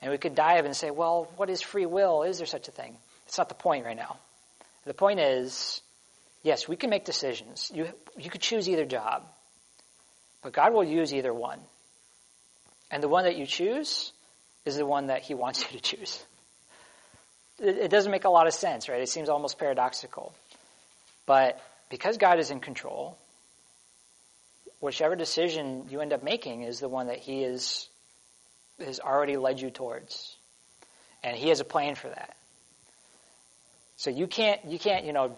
[0.00, 2.22] And we could dive and say, well, what is free will?
[2.22, 2.96] Is there such a thing?
[3.26, 4.16] It's not the point right now.
[4.84, 5.80] The point is,
[6.42, 7.70] yes, we can make decisions.
[7.74, 9.24] You, you could choose either job,
[10.42, 11.58] but God will use either one.
[12.90, 14.12] And the one that you choose
[14.64, 16.24] is the one that He wants you to choose.
[17.58, 19.00] It, it doesn't make a lot of sense, right?
[19.00, 20.32] It seems almost paradoxical.
[21.26, 23.18] But because God is in control,
[24.80, 27.87] whichever decision you end up making is the one that He is
[28.84, 30.36] has already led you towards.
[31.22, 32.36] And he has a plan for that.
[33.96, 35.36] So you can't, you can't, you know,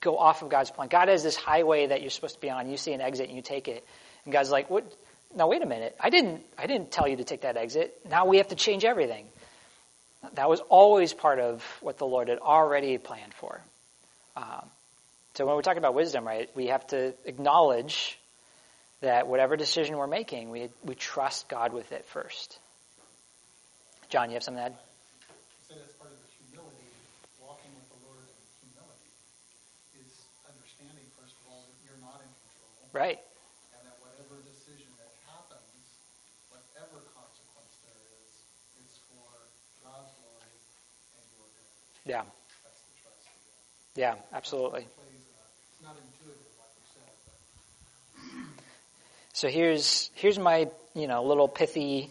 [0.00, 0.88] go off of God's plan.
[0.88, 2.70] God has this highway that you're supposed to be on.
[2.70, 3.84] You see an exit and you take it.
[4.24, 4.84] And God's like, what?
[5.34, 5.94] Now wait a minute.
[6.00, 7.98] I didn't, I didn't tell you to take that exit.
[8.08, 9.26] Now we have to change everything.
[10.34, 13.60] That was always part of what the Lord had already planned for.
[14.36, 14.64] Um,
[15.34, 18.18] so when we're talking about wisdom, right, we have to acknowledge
[19.00, 22.58] that whatever decision we're making, we, we trust God with it first.
[24.08, 24.76] John, you have something to add?
[25.68, 26.88] So that's part of the humility,
[27.42, 29.10] walking with the Lord in humility,
[30.00, 30.08] is
[30.46, 32.70] understanding, first of all, that you're not in control.
[32.94, 33.18] Right.
[33.76, 35.82] And that whatever decision that happens,
[36.48, 38.30] whatever consequence there is,
[38.80, 39.26] it's for
[39.84, 40.54] God's glory
[41.18, 41.68] and your good.
[42.06, 42.24] Yeah.
[42.64, 43.26] That's the trust.
[43.98, 44.86] Yeah, absolutely.
[44.86, 47.36] It plays in a- It's not intuitive, like you said, but
[49.36, 52.08] So here's here's my you know little pithy,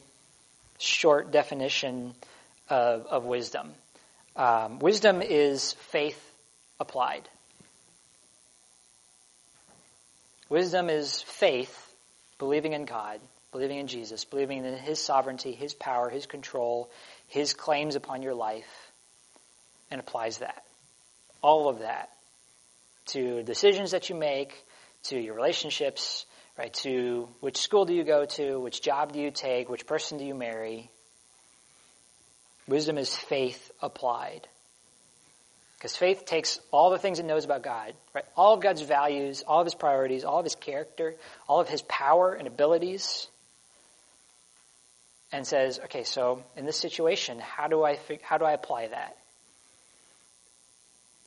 [0.77, 2.13] short definition
[2.69, 3.71] of, of wisdom.
[4.35, 6.23] Um, wisdom is faith
[6.79, 7.27] applied.
[10.49, 11.95] Wisdom is faith,
[12.38, 13.19] believing in God,
[13.51, 16.91] believing in Jesus, believing in His sovereignty, His power, His control,
[17.27, 18.91] His claims upon your life,
[19.89, 20.63] and applies that.
[21.41, 22.11] All of that
[23.07, 24.53] to decisions that you make,
[25.05, 26.73] to your relationships, right?
[26.73, 30.25] To which school do you go to, which job do you take, which person do
[30.25, 30.89] you marry.
[32.67, 34.47] Wisdom is faith applied.
[35.77, 38.25] Because faith takes all the things it knows about God, right?
[38.35, 41.15] All of God's values, all of his priorities, all of his character,
[41.47, 43.27] all of his power and abilities,
[45.31, 49.17] and says, okay, so in this situation, how do I how do I apply that?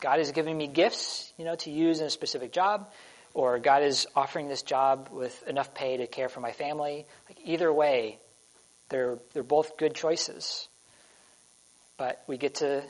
[0.01, 2.89] God is giving me gifts, you know, to use in a specific job,
[3.39, 7.07] or God is offering this job with enough pay to care for my family.
[7.29, 8.19] Like either way,
[8.89, 10.67] they're they're both good choices.
[11.99, 12.83] But we get to,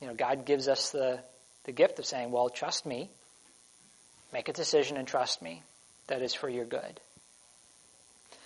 [0.00, 1.18] you know, God gives us the
[1.64, 3.10] the gift of saying, "Well, trust me.
[4.32, 5.64] Make a decision and trust me.
[6.06, 7.00] That is for your good."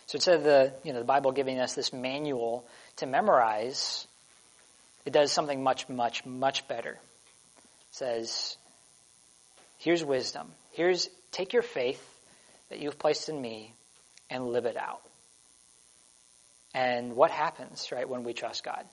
[0.07, 4.07] So instead of the you know the Bible giving us this manual to memorize,
[5.05, 6.92] it does something much much much better.
[6.92, 6.99] It
[7.90, 8.57] says,
[9.77, 10.55] "Here's wisdom.
[10.73, 12.02] Here's take your faith
[12.68, 13.74] that you've placed in me
[14.28, 15.02] and live it out."
[16.74, 18.86] And what happens, right, when we trust God?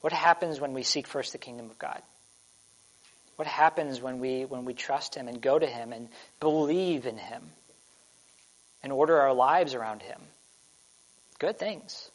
[0.00, 2.02] What happens when we seek first the kingdom of God?
[3.36, 6.08] What happens when we when we trust him and go to him and
[6.40, 7.42] believe in him
[8.82, 10.20] and order our lives around him?
[11.38, 12.10] Good things.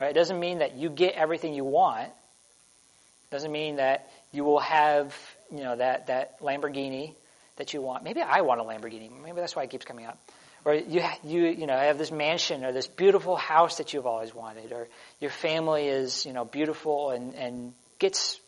[0.00, 0.10] Right?
[0.10, 2.08] It doesn't mean that you get everything you want.
[2.08, 5.14] It doesn't mean that you will have,
[5.50, 7.14] you know, that, that Lamborghini
[7.56, 8.04] that you want.
[8.04, 9.10] Maybe I want a Lamborghini.
[9.22, 10.18] Maybe that's why it keeps coming up.
[10.64, 14.34] Or you, you, you know, have this mansion or this beautiful house that you've always
[14.34, 14.88] wanted, or
[15.20, 18.40] your family is, you know, beautiful and, and gets,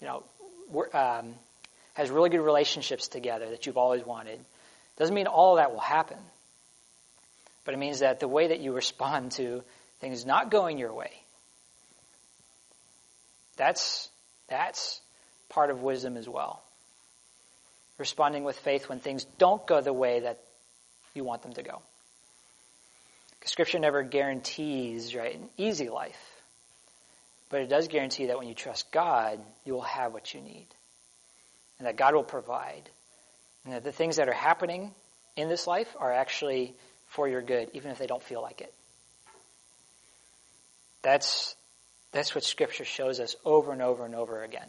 [0.00, 0.22] you know,
[0.92, 1.34] um,
[1.94, 4.38] has really good relationships together that you've always wanted.
[4.96, 6.18] Doesn't mean all that will happen.
[7.64, 9.62] But it means that the way that you respond to
[10.00, 11.10] things not going your way,
[13.56, 14.08] that's,
[14.48, 15.00] that's
[15.48, 16.63] part of wisdom as well.
[17.98, 20.40] Responding with faith when things don't go the way that
[21.14, 21.80] you want them to go.
[23.38, 26.18] Because Scripture never guarantees, right, an easy life.
[27.50, 30.66] But it does guarantee that when you trust God, you will have what you need.
[31.78, 32.88] And that God will provide.
[33.64, 34.92] And that the things that are happening
[35.36, 36.74] in this life are actually
[37.08, 38.72] for your good, even if they don't feel like it.
[41.02, 41.54] That's,
[42.12, 44.68] that's what Scripture shows us over and over and over again.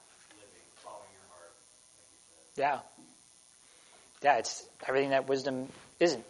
[2.55, 2.79] Yeah.
[4.23, 5.67] Yeah, it's everything that wisdom
[5.99, 6.23] isn't.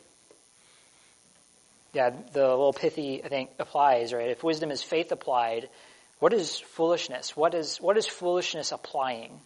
[1.94, 4.30] Yeah, the little pithy, I think, applies, right?
[4.30, 5.68] If wisdom is faith applied,
[6.20, 7.36] what is foolishness?
[7.36, 9.42] What is, what is foolishness applying?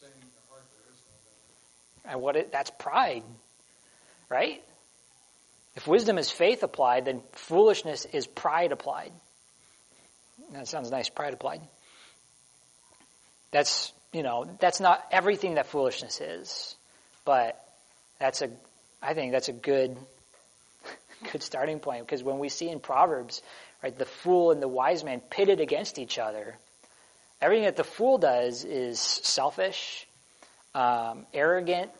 [0.00, 2.12] Saying in your heart there is no God.
[2.12, 3.22] And what it, that's pride,
[4.28, 4.62] right?
[5.76, 9.12] If wisdom is faith applied, then foolishness is pride applied.
[10.52, 11.60] That sounds nice, pride applied.
[13.50, 16.74] That's, you know, that's not everything that foolishness is,
[17.26, 17.62] but
[18.18, 18.48] that's a,
[19.02, 19.94] I think that's a good,
[21.32, 23.42] good starting point because when we see in Proverbs,
[23.82, 26.56] right, the fool and the wise man pitted against each other,
[27.42, 30.08] everything that the fool does is selfish,
[30.74, 31.90] um, arrogant,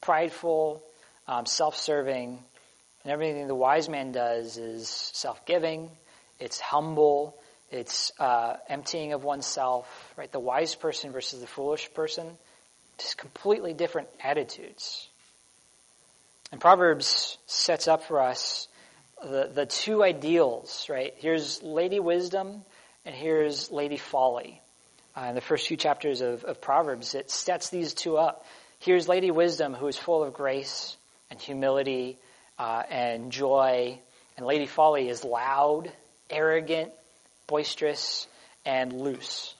[0.00, 0.82] prideful,
[1.28, 2.40] um, self-serving,
[3.04, 5.90] and everything the wise man does is self-giving.
[6.40, 7.36] It's humble.
[7.72, 9.88] It's uh, emptying of oneself.
[10.16, 12.26] Right, the wise person versus the foolish person,
[12.98, 15.08] just completely different attitudes.
[16.52, 18.68] And Proverbs sets up for us
[19.22, 20.86] the the two ideals.
[20.90, 22.62] Right, here's Lady Wisdom,
[23.06, 24.60] and here's Lady Folly.
[25.16, 28.46] Uh, in the first few chapters of, of Proverbs, it sets these two up.
[28.78, 30.96] Here's Lady Wisdom, who is full of grace
[31.30, 32.18] and humility
[32.58, 33.98] uh, and joy.
[34.36, 35.92] And Lady Folly is loud,
[36.30, 36.92] arrogant,
[37.46, 38.26] boisterous,
[38.64, 39.54] and loose,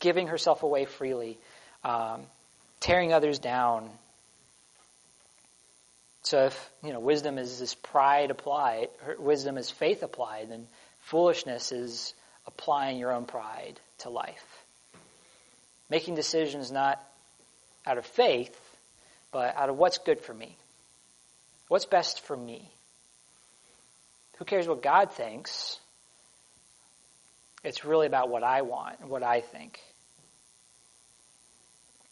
[0.00, 1.38] giving herself away freely,
[1.84, 2.22] um,
[2.80, 3.88] tearing others down.
[6.22, 10.66] So if you know wisdom is this pride applied, wisdom is faith applied, then
[11.00, 12.14] foolishness is
[12.46, 14.64] applying your own pride to life.
[15.90, 17.00] Making decisions not
[17.86, 18.58] out of faith,
[19.30, 20.56] but out of what's good for me.
[21.68, 22.68] What's best for me?
[24.38, 25.78] Who cares what God thinks?
[27.62, 29.78] It's really about what I want and what I think.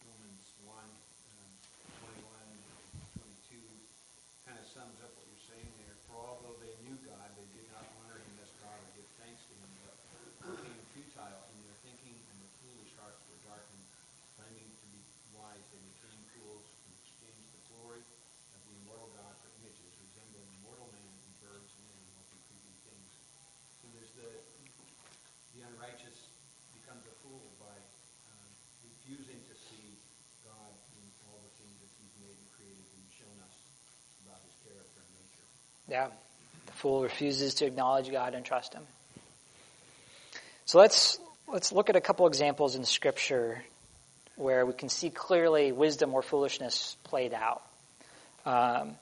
[0.07, 1.51] Romans 1, um,
[2.07, 2.23] 21,
[3.51, 3.59] 22
[4.47, 5.99] kind of sums up what you're saying there.
[6.07, 9.43] For although they knew God, they did not honor him as God or give thanks
[9.51, 9.95] to him, but
[10.55, 13.83] became futile in their thinking, and their foolish hearts were darkened.
[14.39, 15.03] Claiming to be
[15.35, 20.47] wise, they became fools and exchanged the glory of the immortal God for images resembling
[20.63, 23.11] mortal man and birds and animals and creeping things.
[23.83, 24.31] So there's the,
[25.81, 26.17] the unrighteous
[26.81, 27.73] becomes a fool by
[28.29, 28.49] um,
[28.85, 29.97] refusing to see
[30.45, 33.55] God in all the things that He's made and created and shown us
[34.25, 35.47] about His character and nature.
[35.89, 36.07] Yeah.
[36.67, 38.83] The fool refuses to acknowledge God and trust him.
[40.65, 43.63] So let's let's look at a couple examples in scripture
[44.35, 47.61] where we can see clearly wisdom or foolishness played out.
[48.45, 48.95] Um,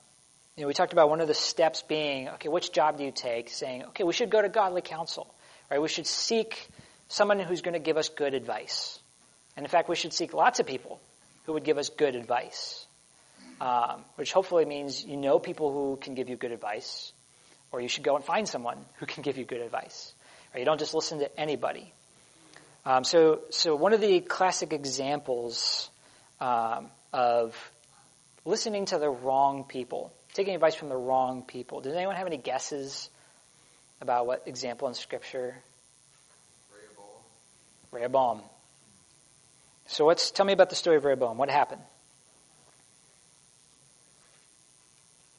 [0.56, 3.12] you know, we talked about one of the steps being, okay, which job do you
[3.12, 3.50] take?
[3.50, 5.34] Saying, okay, we should go to godly counsel,
[5.70, 5.82] right?
[5.82, 6.68] We should seek
[7.08, 9.00] someone who's going to give us good advice.
[9.56, 11.00] And in fact, we should seek lots of people
[11.46, 12.86] who would give us good advice,
[13.60, 17.12] um, which hopefully means you know people who can give you good advice,
[17.72, 20.14] or you should go and find someone who can give you good advice.
[20.54, 20.60] Right?
[20.60, 21.92] You don't just listen to anybody.
[22.86, 25.90] Um, so, so one of the classic examples
[26.40, 27.56] um, of
[28.46, 31.82] listening to the wrong people, taking advice from the wrong people.
[31.82, 33.10] Does anyone have any guesses
[34.02, 35.56] about what example in Scripture?
[36.72, 37.22] Rehoboam.
[37.92, 38.42] Rehoboam.
[39.88, 41.38] So what's, tell me about the story of Rehoboam.
[41.38, 41.82] What happened?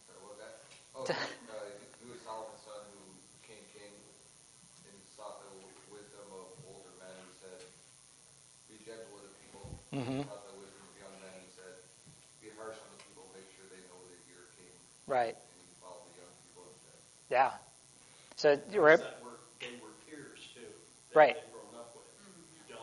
[0.05, 0.61] Sorry, what was that?
[0.93, 3.01] Oh, he uh, was Solomon's son who
[3.41, 3.95] became king
[4.91, 5.55] and sought the
[5.89, 7.15] wisdom of older men.
[7.31, 7.63] He said,
[8.69, 9.65] be gentle with the people.
[9.95, 10.27] Mm-hmm.
[10.29, 11.33] Sought the wisdom of young men.
[11.47, 11.79] He said,
[12.45, 13.25] be harsh on the people.
[13.33, 14.75] Make sure they know that you're king.
[15.07, 15.39] Right.
[15.39, 16.69] And you follow the young people.
[17.31, 17.55] Yeah.
[18.41, 20.61] So Re- That were, they were peers too.
[21.15, 21.35] Right.
[21.35, 22.07] they'd grown up with.
[22.71, 22.81] Dumb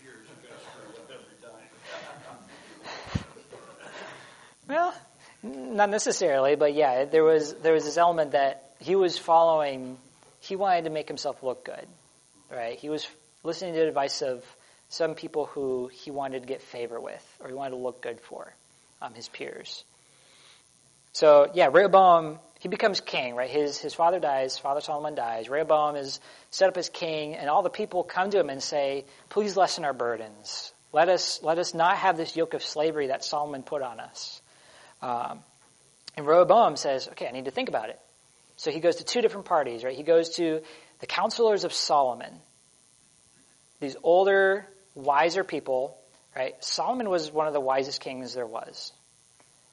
[0.00, 2.38] peers, you're gonna up every time.
[4.68, 4.94] Well,
[5.42, 9.98] not necessarily, but yeah, there was there was this element that he was following.
[10.38, 11.88] He wanted to make himself look good,
[12.48, 12.78] right?
[12.78, 13.04] He was
[13.42, 14.44] listening to the advice of
[14.90, 18.20] some people who he wanted to get favor with, or he wanted to look good
[18.20, 18.54] for,
[19.02, 19.82] um, his peers.
[21.14, 23.50] So yeah, Rehoboam he becomes king, right?
[23.50, 25.48] His his father dies, Father Solomon dies.
[25.48, 29.04] Rehoboam is set up as king, and all the people come to him and say,
[29.28, 30.72] "Please lessen our burdens.
[30.92, 34.40] Let us let us not have this yoke of slavery that Solomon put on us."
[35.00, 35.44] Um,
[36.18, 38.00] and Rehoboam says, okay, I need to think about it.
[38.56, 39.96] So he goes to two different parties, right?
[39.96, 40.62] He goes to
[40.98, 42.32] the counselors of Solomon,
[43.78, 45.96] these older, wiser people,
[46.34, 46.56] right?
[46.58, 48.92] Solomon was one of the wisest kings there was.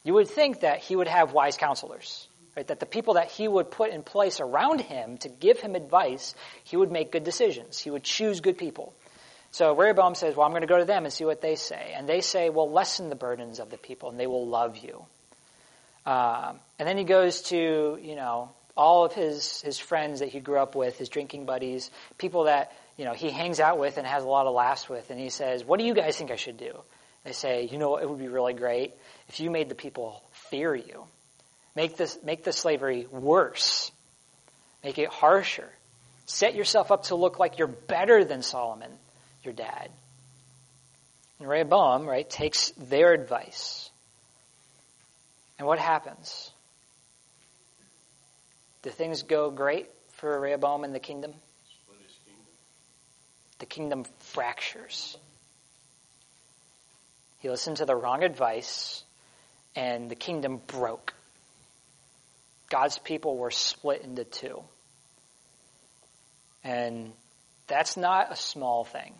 [0.04, 2.68] You would think that he would have wise counselors, Right?
[2.68, 6.36] That the people that he would put in place around him to give him advice,
[6.64, 7.80] he would make good decisions.
[7.80, 8.94] He would choose good people.
[9.52, 11.94] So Rehoboam says, Well, I'm going to go to them and see what they say.
[11.96, 15.06] And they say, Well, lessen the burdens of the people, and they will love you.
[16.06, 20.40] Um, and then he goes to, you know, all of his, his friends that he
[20.40, 24.06] grew up with, his drinking buddies, people that, you know, he hangs out with and
[24.06, 25.10] has a lot of laughs with.
[25.10, 26.80] And he says, What do you guys think I should do?
[27.24, 28.94] They say, You know it would be really great
[29.28, 31.06] if you made the people fear you.
[31.76, 33.92] Make, this, make the slavery worse.
[34.84, 35.70] Make it harsher.
[36.26, 38.92] Set yourself up to look like you're better than Solomon,
[39.44, 39.90] your dad.
[41.40, 43.90] And Rehoboam, right, takes their advice.
[45.60, 46.52] And what happens?
[48.84, 51.32] Do things go great for Rehoboam and the kingdom?
[51.32, 52.44] Kingdom.
[53.60, 55.18] The kingdom fractures.
[57.40, 59.04] He listened to the wrong advice,
[59.76, 61.15] and the kingdom broke.
[62.76, 64.62] God's people were split into two.
[66.62, 67.14] And
[67.68, 69.14] that's not a small thing.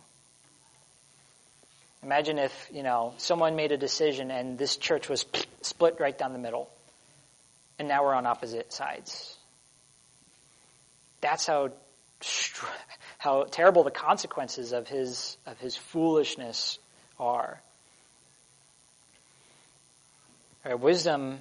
[2.02, 5.24] Imagine if, you know, someone made a decision and this church was
[5.62, 6.68] split right down the middle.
[7.78, 9.34] And now we're on opposite sides.
[11.22, 11.70] That's how
[13.16, 16.78] how terrible the consequences of his of his foolishness
[17.18, 17.62] are.
[20.62, 21.38] Right, wisdom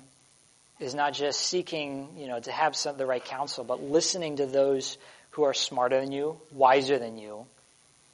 [0.80, 4.46] is not just seeking, you know, to have some, the right counsel, but listening to
[4.46, 4.98] those
[5.32, 7.46] who are smarter than you, wiser than you.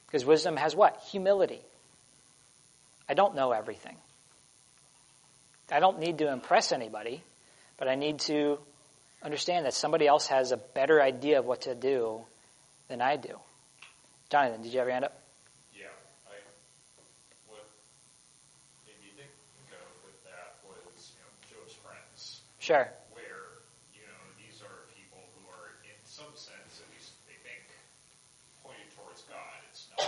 [0.06, 1.00] Because wisdom has what?
[1.10, 1.60] Humility.
[3.08, 3.96] I don't know everything.
[5.70, 7.22] I don't need to impress anybody,
[7.78, 8.58] but I need to
[9.22, 12.20] understand that somebody else has a better idea of what to do
[12.88, 13.38] than I do.
[14.30, 15.18] Jonathan, did you have your hand up?
[15.74, 15.86] Yeah,
[16.28, 16.34] I,
[17.48, 17.64] what
[18.86, 19.30] made me think
[19.72, 22.86] of with that was, you know, Job's friends, Sure.
[23.10, 23.58] where,
[23.90, 27.58] you know, these are people who are, in some sense, at least they think,
[28.62, 29.58] pointed towards God.
[29.66, 30.06] It's not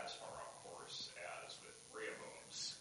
[0.00, 1.12] as far off course
[1.44, 2.80] as with Rehoboam's.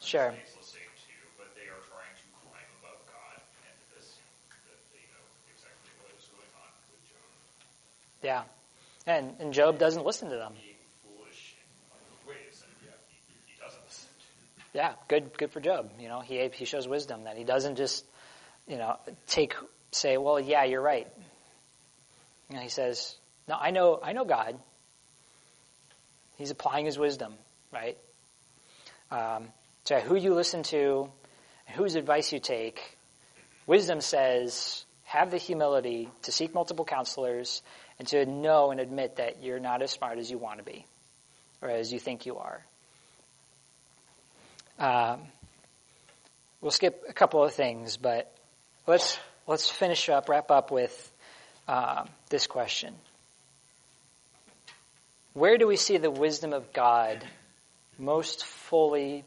[0.00, 0.32] Sure.
[0.32, 4.16] that He's listening to, but they are trying to climb above God, and this,
[4.72, 7.28] that they know exactly what is going on with Job.
[8.24, 8.48] Yeah.
[9.04, 10.56] And, and Job doesn't listen to them.
[10.56, 13.20] Being foolish in other ways, and yet he,
[13.52, 14.80] he doesn't listen to.
[14.80, 15.92] Yeah, good, good for Job.
[16.00, 18.08] You know, he, he shows wisdom that he doesn't just,
[18.66, 18.96] you know,
[19.26, 19.54] take,
[19.90, 21.06] say, well, yeah, you're right.
[22.50, 23.16] Know, he says,
[23.48, 24.58] no, I know, I know God.
[26.36, 27.34] He's applying his wisdom,
[27.72, 27.98] right?
[29.10, 29.48] Um,
[29.84, 31.10] so who you listen to,
[31.74, 32.96] whose advice you take,
[33.66, 37.62] wisdom says, have the humility to seek multiple counselors
[37.98, 40.86] and to know and admit that you're not as smart as you want to be
[41.62, 42.64] or as you think you are.
[44.78, 45.20] Um,
[46.60, 48.33] we'll skip a couple of things, but
[48.86, 51.12] let's let's finish up, wrap up with
[51.68, 52.94] uh, this question:
[55.32, 57.24] Where do we see the wisdom of God
[57.98, 59.24] most fully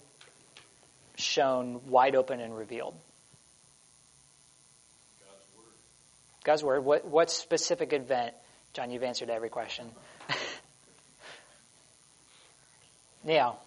[1.15, 2.95] shown, wide open, and revealed?
[5.23, 5.65] God's word.
[6.43, 6.85] God's word.
[6.85, 8.33] What what specific event?
[8.73, 9.89] John, you've answered every question.
[13.23, 13.57] now,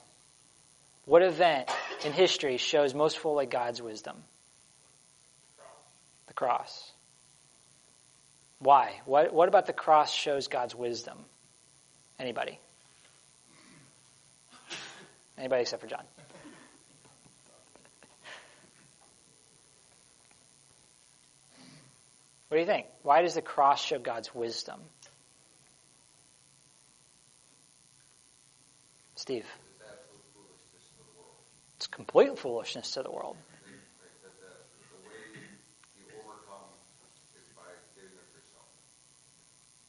[1.04, 1.68] what event
[2.04, 4.22] in history shows most fully God's wisdom?
[6.40, 6.92] Cross.
[8.60, 8.98] Why?
[9.04, 11.18] What, what about the cross shows God's wisdom?
[12.18, 12.58] Anybody?
[15.36, 16.02] Anybody except for John?
[22.48, 22.86] What do you think?
[23.02, 24.80] Why does the cross show God's wisdom?
[29.14, 29.44] Steve.
[31.76, 33.36] It's complete foolishness to the world.
[33.36, 34.46] Right, that the,
[34.90, 35.38] the way
[35.96, 36.68] you overcome
[37.36, 38.68] is by giving of yourself.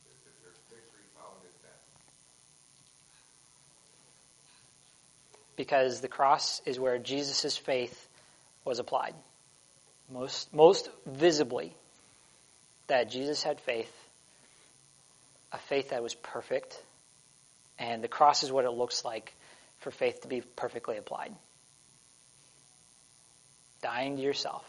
[0.06, 1.84] If if there's victory found in death.
[5.62, 8.09] Because the cross is where Jesus' faith
[8.66, 9.14] was applied.
[10.12, 11.76] Most, most visibly,
[12.88, 13.93] that Jesus had faith,
[15.51, 16.82] a faith that was perfect,
[17.78, 19.36] and the cross is what it looks like
[19.82, 21.32] for faith to be perfectly applied.
[23.84, 24.66] Dying to yourself,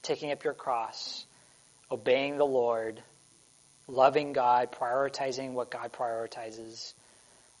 [0.00, 1.26] taking up your cross,
[1.90, 3.02] obeying the Lord,
[3.88, 6.94] loving God, prioritizing what God prioritizes,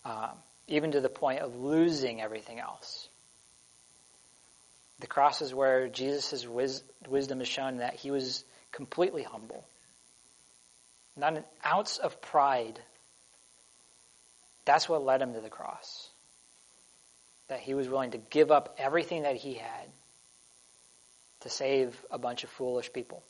[0.06, 0.30] um,
[0.68, 3.08] even to the point of losing everything else.
[5.00, 9.64] The cross is where Jesus' wis- wisdom is shown that he was completely humble.
[11.16, 12.78] Not an ounce of pride.
[14.64, 16.08] That's what led him to the cross.
[17.48, 19.88] That he was willing to give up everything that he had
[21.40, 23.24] to save a bunch of foolish people.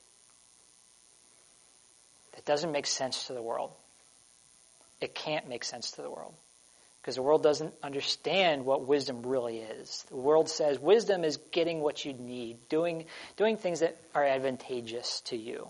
[2.35, 3.73] That doesn't make sense to the world.
[5.01, 6.35] It can't make sense to the world
[7.03, 10.05] because the world doesn't understand what wisdom really is.
[10.09, 15.21] The world says wisdom is getting what you need, doing, doing things that are advantageous
[15.23, 15.67] to you,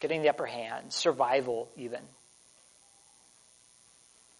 [0.00, 2.00] getting the upper hand, survival, even.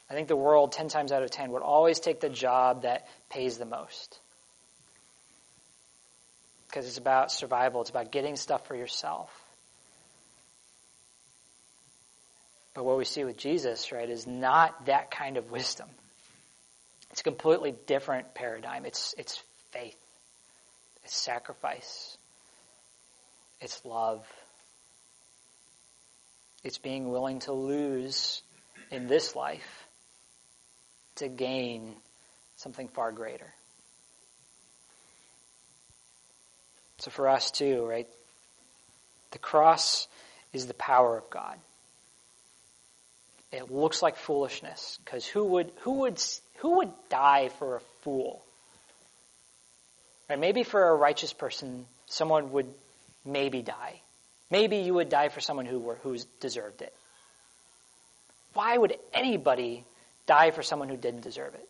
[0.08, 3.06] I think the world, 10 times out of 10, would always take the job that
[3.28, 4.20] pays the most.
[6.66, 9.30] Because it's about survival, it's about getting stuff for yourself.
[12.74, 15.88] But what we see with Jesus, right, is not that kind of wisdom.
[17.10, 18.86] It's a completely different paradigm.
[18.86, 19.98] It's, it's faith,
[21.04, 22.16] it's sacrifice,
[23.60, 24.26] it's love,
[26.64, 28.42] it's being willing to lose
[28.90, 29.86] in this life
[31.16, 31.94] to gain
[32.56, 33.52] something far greater.
[36.98, 38.08] So for us too, right?
[39.32, 40.06] The cross
[40.52, 41.58] is the power of God.
[43.52, 46.22] It looks like foolishness because who would who would
[46.56, 48.42] who would die for a fool?
[50.30, 50.38] Right?
[50.38, 52.72] Maybe for a righteous person, someone would
[53.26, 54.00] maybe die.
[54.50, 56.94] Maybe you would die for someone who were who's deserved it.
[58.54, 59.84] Why would anybody
[60.26, 61.68] die for someone who didn't deserve it?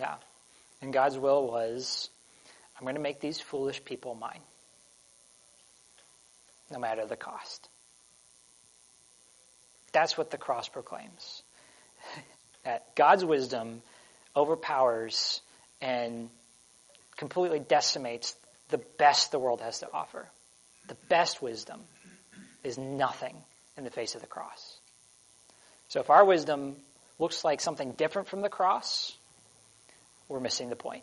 [0.00, 0.14] Yeah.
[0.80, 2.08] And God's will was,
[2.76, 4.40] I'm going to make these foolish people mine.
[6.70, 7.68] No matter the cost.
[9.92, 11.42] That's what the cross proclaims.
[12.64, 13.82] that God's wisdom
[14.34, 15.42] overpowers
[15.82, 16.30] and
[17.18, 18.34] completely decimates
[18.70, 20.26] the best the world has to offer.
[20.88, 21.80] The best wisdom
[22.64, 23.36] is nothing
[23.76, 24.78] in the face of the cross.
[25.88, 26.76] So if our wisdom
[27.18, 29.14] looks like something different from the cross,
[30.30, 31.02] we're missing the point.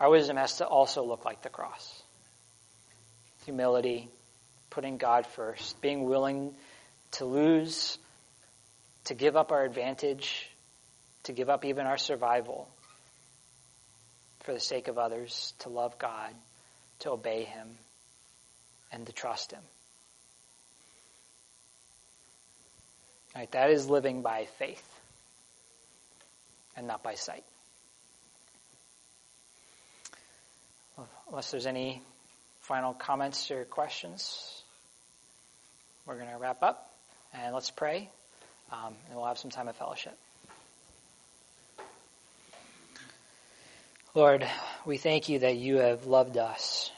[0.00, 2.02] Our wisdom has to also look like the cross
[3.44, 4.10] humility,
[4.68, 6.52] putting God first, being willing
[7.12, 7.96] to lose,
[9.04, 10.50] to give up our advantage,
[11.22, 12.68] to give up even our survival
[14.40, 16.30] for the sake of others, to love God,
[16.98, 17.68] to obey Him,
[18.92, 19.62] and to trust Him.
[23.34, 24.86] Right, that is living by faith
[26.76, 27.44] and not by sight.
[31.30, 32.00] Unless there's any
[32.60, 34.62] final comments or questions,
[36.06, 36.90] we're going to wrap up
[37.34, 38.08] and let's pray,
[38.72, 40.16] um, and we'll have some time of fellowship.
[44.14, 44.48] Lord,
[44.86, 46.90] we thank you that you have loved us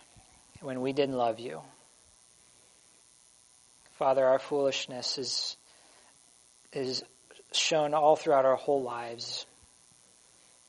[0.60, 1.60] when we didn't love you.
[3.98, 5.56] Father, our foolishness is,
[6.72, 7.02] is
[7.52, 9.44] shown all throughout our whole lives.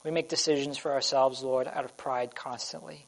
[0.04, 3.06] We make decisions for ourselves, Lord, out of pride constantly.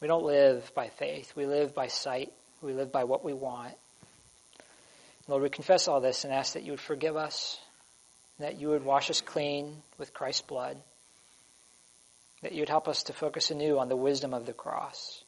[0.00, 1.32] We don't live by faith.
[1.34, 2.32] We live by sight.
[2.62, 3.74] We live by what we want.
[5.26, 7.58] Lord, we confess all this and ask that you would forgive us,
[8.38, 10.78] that you would wash us clean with Christ's blood,
[12.42, 15.22] that you would help us to focus anew on the wisdom of the cross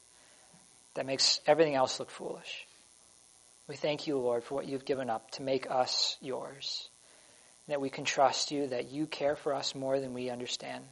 [0.95, 2.67] that makes everything else look foolish.
[3.69, 6.89] We thank you, Lord, for what you've given up to make us yours,
[7.69, 10.85] that we can trust you, that you care for us more than we understand,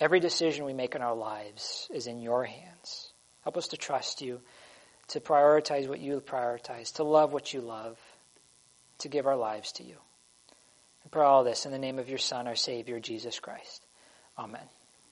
[0.00, 3.12] Every decision we make in our lives is in your hands.
[3.42, 4.40] Help us to trust you,
[5.08, 7.98] to prioritize what you prioritize, to love what you love,
[8.98, 9.96] to give our lives to you.
[11.02, 13.84] And pray all this in the name of your Son, our Savior, Jesus Christ.
[14.38, 14.66] Amen.